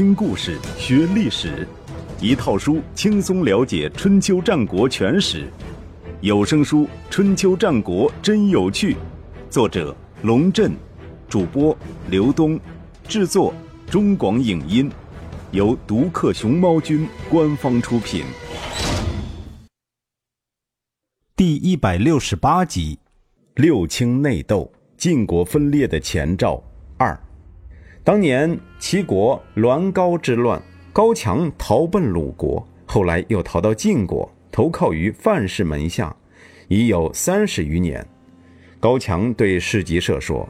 [0.00, 1.68] 听故事学历史，
[2.22, 5.46] 一套书轻松了解春秋战国全史。
[6.22, 8.94] 有声书《春秋战国真有趣》，
[9.50, 10.72] 作者龙震，
[11.28, 11.76] 主播
[12.08, 12.58] 刘东，
[13.06, 13.52] 制作
[13.90, 14.90] 中广影音，
[15.50, 18.24] 由独克熊猫君官方出品。
[21.36, 22.98] 第一百六十八集：
[23.56, 26.64] 六卿内斗，晋国分裂的前兆。
[28.10, 30.60] 当年齐国栾高之乱，
[30.92, 36.12] 高强逃奔鲁国，后来又逃到晋国，投靠于范氏门下，
[36.66, 38.04] 已有三十余年。
[38.80, 40.48] 高强对士吉社说：“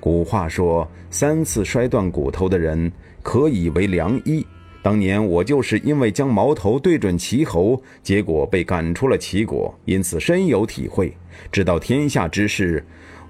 [0.00, 2.90] 古话说，三次摔断骨头的人
[3.22, 4.42] 可以为良医。
[4.82, 11.14] 当年我就是因为将矛头对准齐侯，结果被赶出了齐国，因此深有体会，
[11.50, 12.82] 知道天下之事，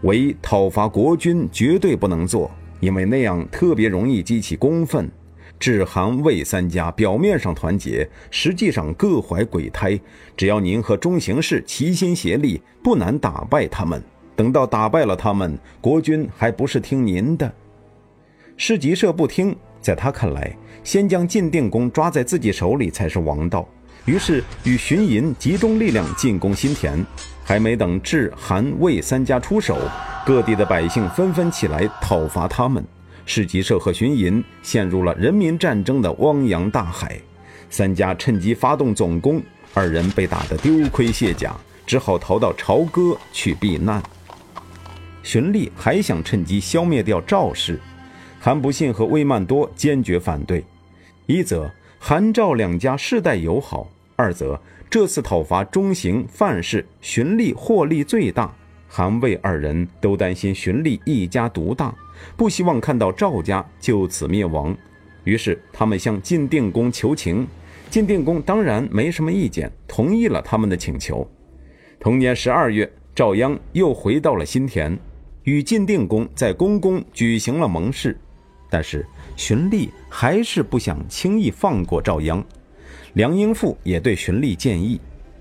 [0.03, 2.49] 唯讨伐国君绝对不能做。”
[2.83, 5.09] 因为那样特别容易激起公愤，
[5.57, 9.98] 至韩魏三家表面上团结，实际上各怀鬼胎。
[10.37, 14.03] 只要您和中行氏齐心协力，不难打败他们。
[14.34, 17.55] 等到打败了他们，国君还不是听您的？
[18.56, 23.69] 士吉社不听，在他看来，先将晋定公抓在自己手里才是王道。
[24.05, 27.05] 于是与荀寅集中力量进攻新田，
[27.45, 29.78] 还没等至韩魏三家出手。
[30.27, 32.84] 各地的百姓纷纷起来讨伐他们，
[33.27, 37.19] 市集社和荀寅陷入了人民战争的汪洋大海。
[37.70, 41.56] 三家趁机发动总攻，二人被打得丢盔卸甲，
[41.87, 44.03] 只好逃到朝歌去避难。
[45.22, 47.81] 荀立还想趁机消灭掉赵氏，
[48.41, 50.64] 韩不信和魏曼多坚决反对。
[51.27, 54.61] 一则韩赵两家世代友好，二则
[54.91, 58.55] 这次讨伐中行范氏，荀立获利最大。
[58.89, 61.95] 韩魏二人都担心荀立一家独大，
[62.37, 64.77] 不希望看到赵家就此灭亡，
[65.25, 67.47] 于是他们向晋定公求情。
[67.89, 71.27] 晋定公当然没什么意见，同意了他们的请求。
[71.99, 74.99] 同年十二月，赵鞅又回到了新田，
[75.45, 78.19] 与晋定公在宫宫举行了盟誓。
[78.71, 79.06] 但是
[79.37, 82.43] 荀立还是不想轻易放过赵鞅。
[83.15, 84.99] 梁英父也对荀立建议，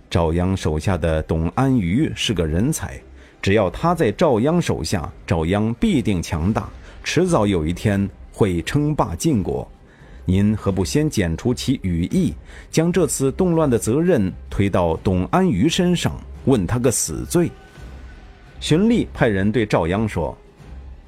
[0.09, 2.99] 赵鞅手下的董安于是个人才。
[3.41, 6.69] 只要他在赵鞅手下，赵鞅必定强大，
[7.01, 9.65] 迟早有一天会称霸晋国。
[10.25, 12.33] 您何不先剪除其羽翼，
[12.69, 17.49] 将这次动乱的责任推到董安于身上，问他个死罪？
[18.59, 20.37] 荀立派人对赵鞅说：“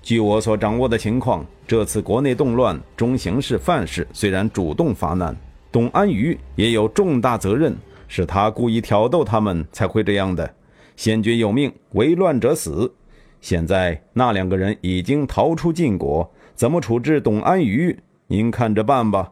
[0.01, 5.35] 据我所掌握的情况，这次国内动乱，中行氏范氏虽然主动发难，
[5.73, 7.75] 董安于也有重大责任，
[8.07, 10.53] 是他故意挑逗他们才会这样的。”
[10.95, 12.93] 先君有命，为乱者死。
[13.41, 17.97] 现在那两个人已经逃出晋国，怎么处置董安于？
[18.27, 19.31] 您看着办吧。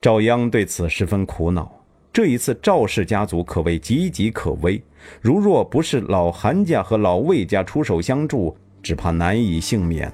[0.00, 1.70] 赵鞅对此十分苦恼。
[2.10, 4.82] 这一次赵氏家族可谓岌岌可危，
[5.20, 10.10] 如若不是老韩家和老魏家出手相助，只怕难以幸免。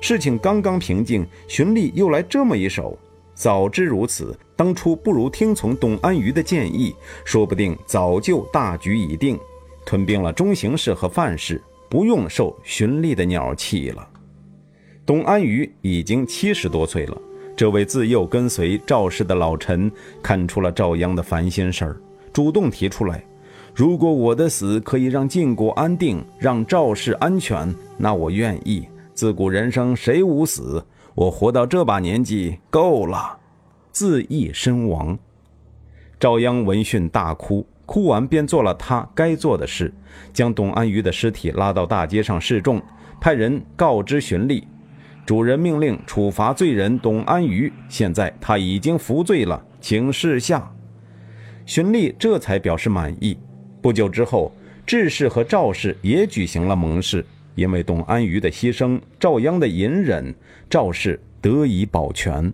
[0.00, 2.98] 事情刚刚平静，荀立又来这么一手。
[3.38, 6.92] 早知如此，当初不如听从董安于的建议，
[7.24, 9.38] 说不定早就大局已定。
[9.86, 14.06] 吞并了中行氏和范氏，不用受荀立的鸟气了。
[15.06, 17.16] 董安于已经七十多岁了，
[17.56, 19.88] 这位自幼跟随赵氏的老臣
[20.20, 21.96] 看出了赵鞅的烦心事儿，
[22.32, 23.24] 主动提出来：
[23.72, 28.84] 如果我的死可以让晋国安定，让赵氏安全，那我愿意。
[29.14, 30.84] 自古人生谁无死？
[31.18, 33.40] 我活到这把年纪够了，
[33.90, 35.18] 自缢身亡。
[36.20, 37.66] 赵鞅闻讯大哭。
[37.84, 39.92] 哭完，便做了他该做的事，
[40.32, 42.80] 将董安于的尸体拉到大街上示众，
[43.20, 44.68] 派人告知荀立，
[45.26, 50.70] 主人命令处罚罪人董安于，现在他已经服罪了，请示下。
[51.66, 53.36] 荀立这才表示满意。
[53.82, 54.52] 不久之后，
[54.86, 57.26] 智氏和赵氏也举行了盟誓，
[57.58, 60.32] 因为董安于的牺牲，赵鞅的隐忍，
[60.70, 62.52] 赵氏得以保全。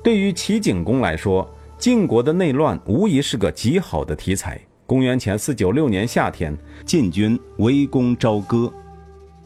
[0.00, 4.60] 对于齐景公来说，晋国的内乱无疑是个极好的题材。
[4.86, 8.72] 公元前四九六年夏天，晋军围攻朝歌，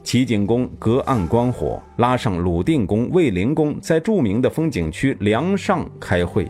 [0.04, 6.46] 齐景公隔岸观火，拉上鲁定公、卫灵公，在著名的风景区梁上开会，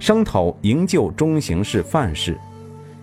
[0.00, 2.36] 商讨营救中行氏范氏。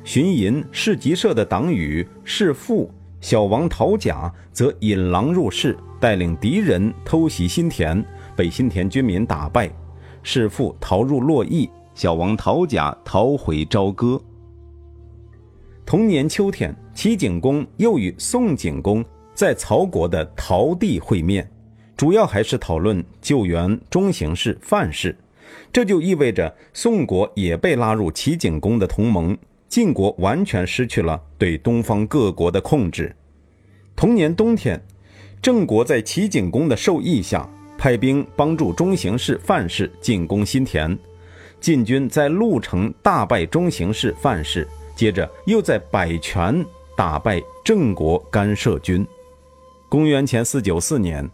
[0.03, 8.03] 荀寅、士吉社的党羽士父小王陶甲则引狼入室，带领敌人偷袭新田，
[8.35, 9.69] 被新田军民打败，
[10.23, 11.69] 弑父逃入洛邑。
[11.95, 14.21] 小王陶甲逃回朝歌。
[15.83, 19.03] 同年秋天，齐景公又与宋景公
[19.33, 21.49] 在曹国的陶地会面，
[21.95, 25.17] 主要还是讨论救援中行氏、范氏。
[25.73, 29.35] 这就意味着宋国也被拉入齐景公的同盟，
[29.67, 33.15] 晋国完全失去了对东方各国的控制。
[33.95, 34.81] 同年冬天，
[35.41, 37.47] 郑国在齐景公的授意下，
[37.77, 40.97] 派兵帮助中行氏、范氏进攻新田。
[41.59, 46.63] 晋军在鹿城大败中行氏、范氏，接着又在百泉
[46.95, 49.05] 打败郑国干涉军。
[49.89, 51.27] 公元前四九四年，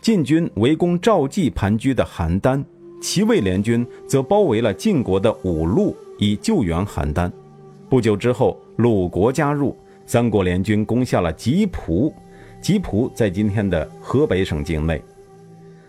[0.00, 2.64] 晋军围攻赵季盘踞的邯郸。
[3.00, 7.30] 齐魏联军则包围了晋国的五路，以救援邯郸。
[7.88, 12.12] 不久之后，鲁国加入，三国联军攻下了吉蒲。
[12.60, 15.00] 吉蒲在今天的河北省境内。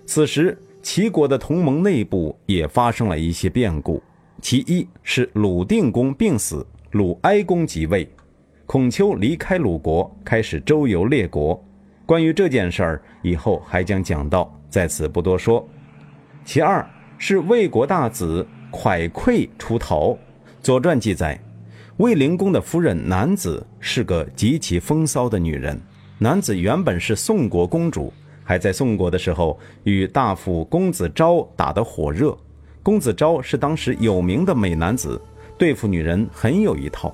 [0.06, 4.02] 此时，齐国的同盟内部也发生了一些变故。
[4.42, 8.08] 其一是鲁定公病死，鲁哀公即位，
[8.66, 11.60] 孔丘离开鲁国，开始周游列国。
[12.06, 15.68] 关于这件事儿，以后还将讲到，在此不多说。
[16.46, 16.88] 其二。
[17.20, 20.12] 是魏国大子蒯聩出逃。
[20.62, 21.36] 《左传》记载，
[21.98, 25.80] 卫灵公的夫人南子是个极其风骚的女人。
[26.20, 28.14] 南子原本是宋国公主，
[28.44, 32.38] 还在宋国的时候与大夫公子昭打得火热。
[32.84, 35.20] 公子昭是当时有名的美男子，
[35.58, 37.12] 对付女人很有一套。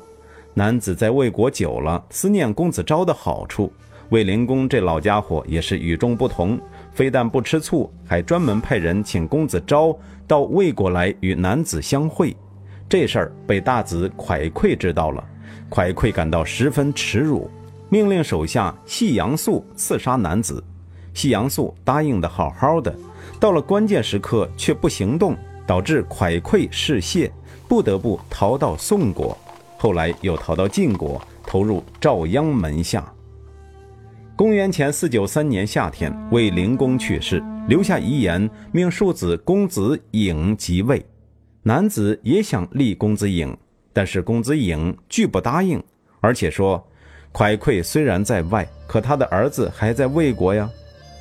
[0.53, 3.71] 男子在魏国久了，思念公子昭的好处。
[4.09, 6.59] 魏灵公这老家伙也是与众不同。
[6.91, 9.97] 非但不吃醋，还专门派人请公子昭
[10.27, 12.35] 到魏国来与男子相会。
[12.93, 15.23] 这事儿被大子蒯聩知道了，
[15.67, 17.49] 蒯聩感到十分耻辱，
[17.89, 20.63] 命令手下细阳素刺杀男子。
[21.11, 22.95] 细阳素答应的好好的，
[23.39, 25.35] 到了关键时刻却不行动，
[25.65, 27.31] 导致蒯聩失谢，
[27.67, 29.35] 不得不逃到宋国，
[29.75, 33.11] 后来又逃到晋国，投入赵鞅门下。
[34.35, 41.03] 公元前四九三年夏天，魏灵公去世，留下遗言，命庶子公子颖即位。
[41.65, 43.55] 男子也想立公子颖，
[43.93, 45.81] 但是公子颖拒不答应，
[46.19, 46.85] 而且说
[47.31, 50.69] ：“蒯聩虽然在外，可他的儿子还在魏国呀。”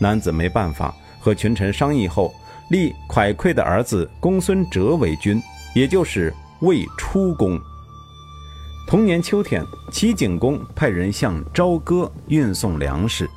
[0.00, 2.34] 男子没办法，和群臣商议后，
[2.70, 5.40] 立蒯聩的儿子公孙哲为君，
[5.76, 7.56] 也就是魏出公。
[8.88, 13.30] 同年秋天，齐景公派人向朝歌运送粮食，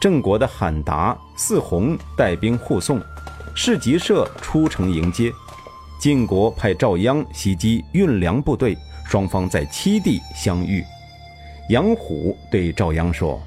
[0.00, 3.02] 郑国的罕达、四弘带兵护送，
[3.52, 5.32] 士吉社出城迎接。
[6.02, 10.84] 晋国派赵鞅袭击运粮部队，双方在七地相遇。
[11.68, 13.40] 杨虎对赵鞅说：“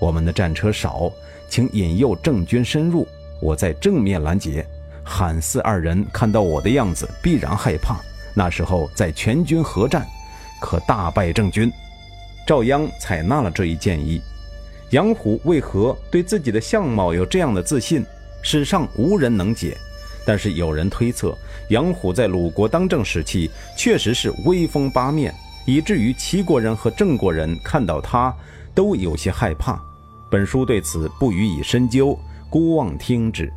[0.00, 1.12] 我们的战车少，
[1.50, 3.06] 请引诱郑军深入，
[3.42, 4.66] 我在正面拦截。
[5.04, 8.00] 韩四二人看到我的样子，必然害怕，
[8.34, 10.06] 那时候再全军合战。”
[10.62, 11.70] 可大败郑军，
[12.46, 14.22] 赵鞅采纳了这一建议。
[14.92, 18.02] 杨虎为何对自己的相貌有这样的自信？
[18.40, 19.76] 史上无人能解。
[20.28, 21.34] 但是有人推测，
[21.70, 25.34] 杨虎在鲁国当政时期确实是威风八面，
[25.66, 28.30] 以至于齐国人和郑国人看到他
[28.74, 29.82] 都有些害怕。
[30.30, 32.14] 本书对此不予以深究，
[32.50, 33.50] 孤妄听之。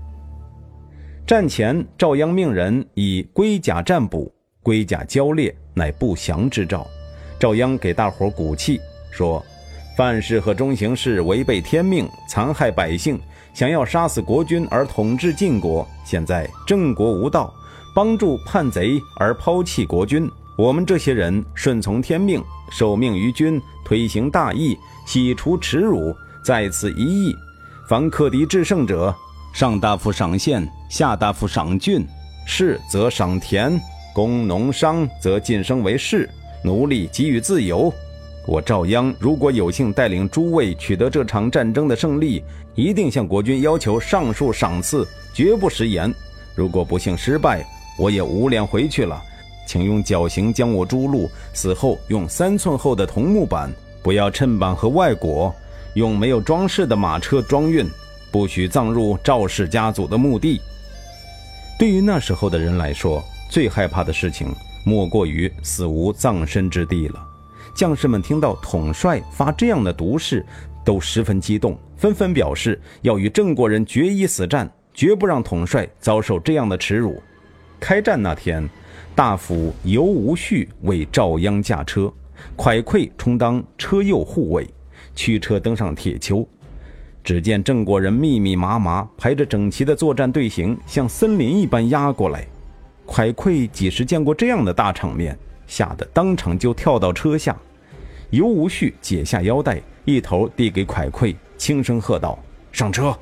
[1.28, 4.34] 战前，赵鞅命人以龟甲占卜，
[4.64, 5.54] 龟甲交裂。
[5.74, 6.88] 乃不祥之兆。
[7.38, 8.80] 赵鞅给大伙鼓气，
[9.10, 9.44] 说
[9.98, 13.20] ：“范氏和中行氏违背天命，残害百姓，
[13.54, 15.88] 想要杀死国君而统治晋国。
[16.06, 17.54] 现在郑国无道，
[17.94, 20.30] 帮助叛贼而抛弃国君。
[20.58, 27.36] 我们这些人顺从天命，受命于君，推行大义，洗除耻辱，在此一役。
[27.88, 29.14] 凡克敌制胜者，
[29.54, 32.06] 上大夫赏县，下大夫赏郡，
[32.46, 33.80] 士则赏田。”
[34.14, 36.30] 工农商则晋升为士，
[36.66, 37.90] 奴隶给予自由。
[38.48, 42.44] 我赵鞅如果有幸带领诸位取得这场战争的胜利，
[42.74, 46.14] 一定向国君要求上述赏赐，绝不食言。
[46.56, 47.66] 如果不幸失败，
[47.98, 49.22] 我也无脸回去了，
[49.68, 51.30] 请用绞刑将我诛戮。
[51.54, 53.72] 死后用三寸厚的桐木板，
[54.02, 55.54] 不要衬板和外裹，
[55.94, 57.88] 用没有装饰的马车装运，
[58.32, 60.60] 不许葬入赵氏家族的墓地。
[61.78, 64.48] 对于那时候的人来说，最害怕的事情，
[64.84, 67.28] 莫过于死无葬身之地了。
[67.76, 70.46] 将士们听到统帅发这样的毒誓，
[70.84, 77.22] 都十分激动，纷纷表示要与郑国人决一死战，绝不让统帅遭受这样的耻辱。
[77.80, 78.68] 开战那天，
[79.16, 82.12] 大夫尤无序为赵鞅驾车，
[82.56, 84.68] 蒯聩充当车右护卫，
[85.16, 86.48] 驱车登上铁丘。
[87.24, 92.48] 只见郑国人密密麻麻排着整齐的作战队形，像森林一般压过来。
[93.06, 95.38] 蒯聩几时见过这样的大场面，
[95.72, 97.58] 吓得当场就跳到车下。
[98.30, 102.38] 尤无绪解下腰带，一头递给蒯聩，轻声喝道
[102.74, 103.18] ：“上车！”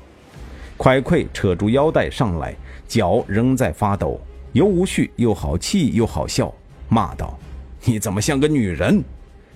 [0.76, 2.52] 蒯聩扯住腰带上来，
[2.88, 4.20] 脚仍在发抖。
[4.52, 6.52] 尤无绪又好气又好笑，
[6.88, 7.38] 骂道
[7.86, 9.00] ：“你怎么像个女人？”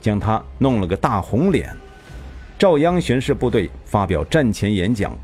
[0.01, 1.75] 将他弄了个大红脸。
[2.57, 5.19] 赵鞅巡视部队发表战前演讲：“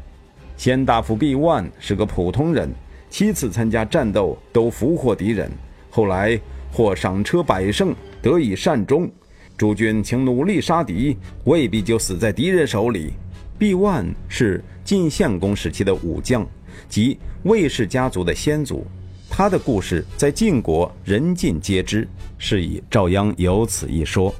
[0.59, 2.69] 先大夫毕万是个普通人，
[3.09, 5.49] 七次参加战斗都俘获敌人，
[5.89, 6.37] 后来
[6.73, 9.11] 或赏车百胜，得以善终。
[9.57, 13.13] 诸君请努力杀敌，未必就死在敌人手里。”
[13.59, 16.47] 毕万是晋献公时期的武将，
[16.89, 18.87] 即魏氏家族的先祖。
[19.29, 22.09] 他的故事在晋国人尽皆知，
[22.39, 24.35] 是以赵鞅有此一说。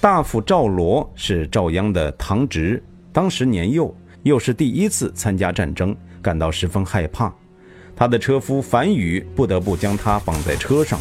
[0.00, 2.80] 大夫赵罗是赵鞅的堂侄，
[3.12, 7.34] 当时年幼，又是第一次参加战争，感到十分害怕。
[7.94, 10.98] 他的车夫樊宇不得不将他绑在车上。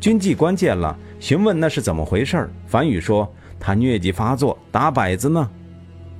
[0.00, 2.48] 军纪官见了，询问那是怎么回事。
[2.66, 5.50] 樊宇说：“他疟疾发作，打摆子呢。”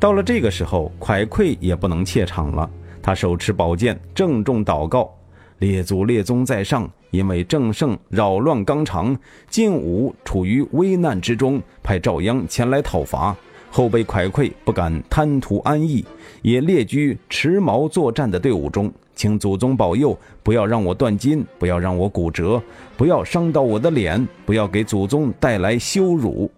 [0.00, 2.68] 到了这个时候，蒯聩也不能怯场了，
[3.02, 5.12] 他手持宝剑，郑重祷告。
[5.58, 9.16] 列祖列宗在上，因为郑胜扰乱纲常，
[9.50, 13.36] 晋武处于危难之中，派赵鞅前来讨伐，
[13.68, 16.04] 后被蒯聩不敢贪图安逸，
[16.42, 22.62] 也列居持矛作战的队伍中，请祖宗保佑，不要让我断筋，不要让我骨折，
[22.96, 26.48] 不要伤到我的脸，不要给祖宗带来羞辱。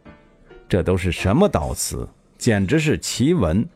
[0.68, 2.06] 这都是什么悼词？
[2.36, 3.66] 简直是奇闻！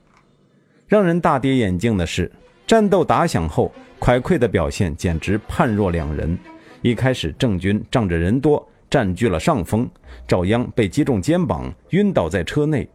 [0.87, 2.31] 让人大跌眼镜的是，
[2.67, 3.73] 战斗打响后。
[3.99, 6.39] 蒯聩的表现简直判若两人。
[6.83, 9.89] 一开始，郑军仗着人多占据了上风，
[10.29, 12.87] 赵鞅被击中肩膀，晕倒在车内，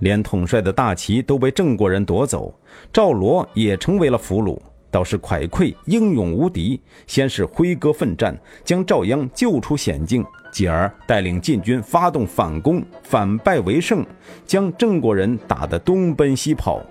[0.00, 2.54] 连统帅的大旗都被郑国人夺走，
[2.92, 4.60] 赵罗也成为了俘虏。
[4.90, 14.04] 倒是蒯聩英勇无敌，先是挥戈奋战，将赵鞅救出险境，继而带领晋军发动反攻，反败为胜，
[14.46, 16.82] 将郑国人打得东奔西跑。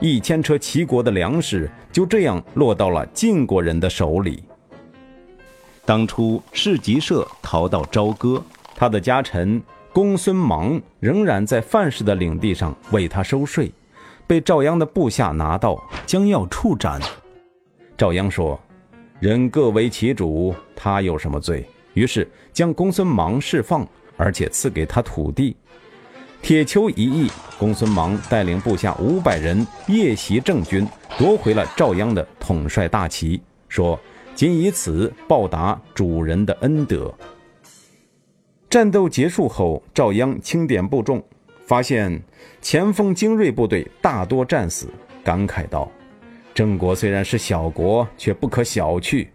[0.00, 4.42] 一千车齐国的粮食就这样落到了晋国人的手里。
[5.84, 8.42] 当初士吉社逃到朝歌，
[8.74, 9.60] 他的家臣
[9.92, 13.72] 公孙芒仍然在范氏的领地上为他收税，
[14.26, 17.00] 被赵鞅的部下拿到，将要处斩。
[18.02, 18.58] 赵鞅说
[19.22, 25.56] ：“人各为其主，他有什么罪？”于是将公孙芒释放，而且赐给他土地。
[26.42, 27.30] 铁丘一役，
[27.60, 30.84] 公孙芒带领部下五百人夜袭郑军，
[31.16, 33.96] 夺回了赵鞅的统帅大旗，说
[34.34, 37.14] ：“仅以此报答主人的恩德。”
[38.68, 41.22] 战斗结束后，赵鞅清点部众，
[41.64, 42.20] 发现
[42.60, 44.88] 前锋精锐部队大多战死，
[45.22, 45.88] 感慨道
[46.54, 49.26] ：“郑国虽然是小国，却不可小觑。”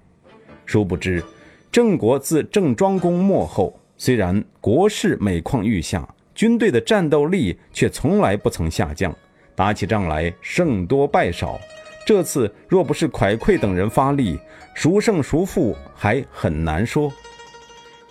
[0.65, 1.23] 殊不知，
[1.71, 6.07] 郑国自郑庄公末后，虽然国势每况愈下。
[6.35, 9.11] 军队的战斗力却从来不曾下降，
[9.55, 11.59] 打起仗来胜多败少。
[12.05, 14.39] 这次若不是蒯聩等人发力，
[14.75, 17.11] 孰胜孰负还很难说。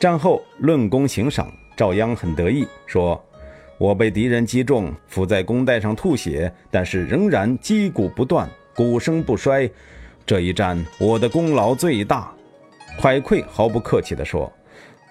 [0.01, 3.25] 战后论功行赏，赵鞅很得意，说
[3.79, 9.69] ：“我被敌人击中，伏在弓带上吐血，但是仍然击鼓不断，鼓声不衰。
[10.25, 12.33] 这一战我的功劳最大。”
[13.01, 14.53] 蒯聩毫不客气地说：“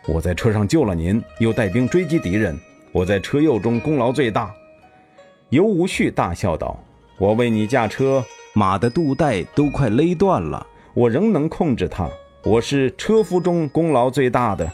[0.08, 2.58] 我在车上救了您，又带兵追击敌人。”
[2.92, 4.56] 我在车右中功劳最大，
[5.50, 6.82] 尤无绪大笑道
[7.20, 12.10] ：“我为你驾车，马的肚带都快勒断了，我仍能控制它。
[12.42, 14.72] 我是车夫中功劳最大的，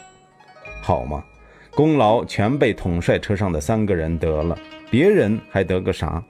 [0.80, 1.24] 好吗？
[1.74, 4.56] 功劳全被统帅车上的三个人得了，
[4.88, 6.22] 别人还得个啥？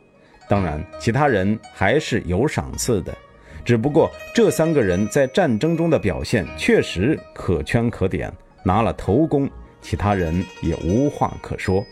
[0.49, 3.17] 当然，其他人还是有赏赐的，
[3.65, 8.33] 只不过这三个人在战争中的表现确实可圈可点，
[8.63, 9.49] 拿了头功。”
[9.83, 11.85] 其他人也无话可说。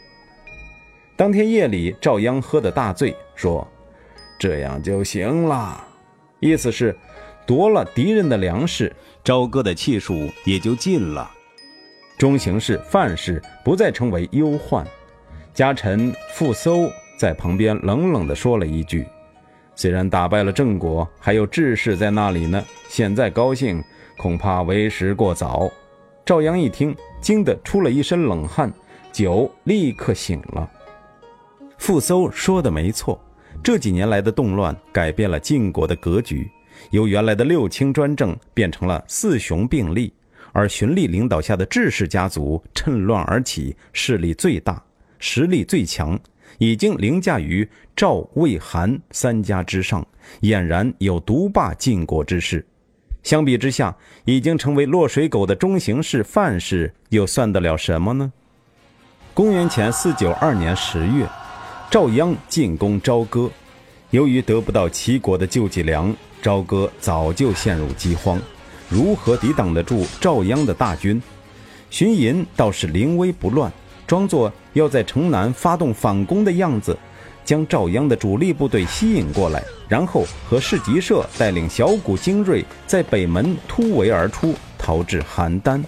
[1.16, 3.66] 当天夜里，赵鞅喝得大醉，说
[4.38, 5.84] ：“这样就行了。”
[6.38, 6.96] 意思是
[7.44, 11.28] 夺了敌人的粮食，朝歌的气数也就尽了。
[12.16, 14.86] 中行氏范氏不再成为忧患。
[15.52, 16.88] 家臣傅搜
[17.20, 19.06] 在旁边冷冷地说了一句
[19.76, 22.64] ：“虽然打败了郑国，还有志士在那里呢。
[22.88, 23.84] 现在高兴，
[24.16, 25.70] 恐怕为时过早。”
[26.24, 26.96] 赵鞅一听。
[27.20, 28.72] 惊得出了一身冷汗，
[29.12, 30.66] 酒立刻醒了。
[31.76, 33.22] 傅搜说的没错，
[33.62, 36.50] 这几年来的动乱改变了晋国的格局，
[36.88, 40.10] 由原来的六卿专政变成了四雄并立，
[40.52, 44.82] 而荀立领导下的智氏家族趁乱而起，势力最大，
[45.18, 46.18] 实力最强，
[46.58, 50.06] 已经凌驾于赵、魏、韩三家之上，
[50.42, 52.66] 俨然有独霸晋国之势。
[53.22, 58.32] 相比之下，已经成为落水狗的中行氏范氏又算得了什么呢？
[59.34, 61.28] 公元前四九二年十月，
[61.90, 63.50] 赵鞅进攻朝歌，
[64.10, 68.40] 由于得不到齐国的救济粮，朝歌早就陷入饥荒，
[68.88, 71.20] 如何抵挡得住赵鞅的大军？
[71.90, 73.70] 荀寅倒是临危不乱，
[74.10, 76.98] 装作要在城南发动反攻的样子，
[77.44, 85.80] 将赵鞅的主力部队吸引过来，然后和士吉社带领小股精锐在北门突围而出，逃至邯郸。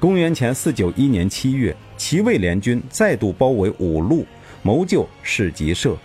[0.00, 4.26] 公元前四九一年七月，齐魏联军再度包围五路，
[4.62, 5.96] 谋救士吉社。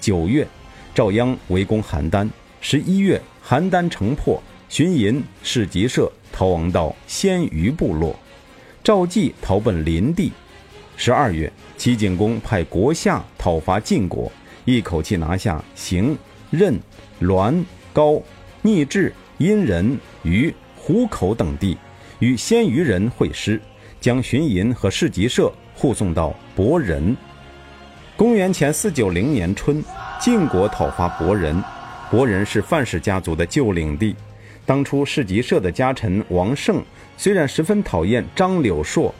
[0.00, 0.48] 九月，
[0.94, 2.26] 赵鞅围攻邯郸。
[2.62, 8.18] 十一月，邯郸城破，荀寅、士吉社逃亡到鲜于部落，
[8.84, 10.32] 赵季逃奔临地。
[10.96, 14.30] 十二月，齐景公派国相讨伐晋国，
[14.64, 16.16] 一口气拿下邢、
[16.50, 16.78] 任、
[17.20, 18.20] 栾、高、
[18.60, 21.78] 逆治、阴人、虞、虎口等地。
[22.18, 23.60] 与鲜于人会师，
[24.00, 27.16] 将荀寅和士吉社护送到博仁。
[28.16, 29.82] 公元前四九零年春，
[30.20, 31.62] 晋国讨伐博仁。
[32.10, 34.14] 博仁是范氏家族的旧领地。
[34.72, 36.82] 当初市集社的家臣王胜
[37.18, 39.14] 虽然十分讨厌张柳硕，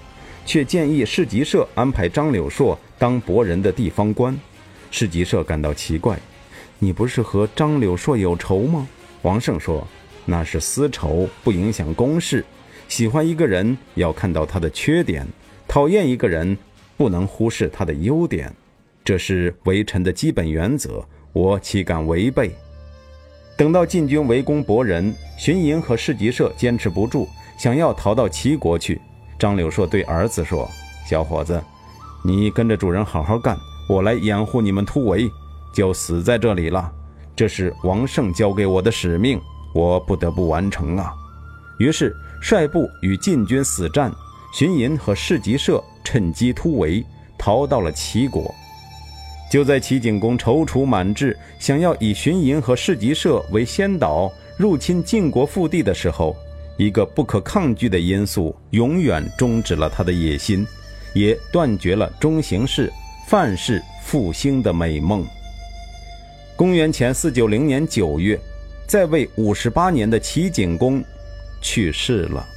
[0.46, 4.34] 却建议市集社安排张柳硕当博人的地方官。
[4.90, 6.18] 市集社感到奇怪
[6.80, 8.88] ：“你不是和张柳硕有仇吗？”
[9.20, 9.86] 王胜说
[10.24, 12.42] ：“那是私仇，不影响公事。”
[12.88, 15.28] 喜欢一个人要看到他的缺点，
[15.68, 16.56] 讨厌一个人
[16.96, 18.50] 不能忽视他的优点，
[19.04, 22.52] 这是为臣的基本原则，我岂敢违背？
[23.56, 27.28] 等到晋军围攻博人，荀寅和市集社坚持不住，
[27.58, 29.00] 想要逃到齐国去。
[29.38, 30.68] 张柳硕对儿子说
[31.08, 31.62] ：“小伙子，
[32.24, 33.56] 你跟着主人好好干，
[33.88, 35.30] 我来掩护你们突围，
[35.74, 36.90] 就死在这里了。
[37.34, 39.40] 这是王胜交给我的使命，
[39.74, 41.12] 我不得不完成啊。”
[41.78, 42.14] 于是。
[42.44, 44.12] 率部与晋军死战，
[44.52, 47.06] 荀寅和市集社趁机突围，
[47.38, 48.52] 逃到了齐国。
[49.52, 56.34] 就在齐景公踌躇满志，想要以荀寅和市集社为先导入侵晋国腹地的时候，
[56.78, 60.66] 一个不可抗拒的因素永远终止了他的野心，
[61.12, 62.90] 也断绝了中行氏、
[63.28, 65.22] 范氏复兴的美梦。
[66.56, 68.40] 公元前四九零年九月，
[68.86, 71.04] 在位五十八年的齐景公。
[71.60, 72.48] 去世了。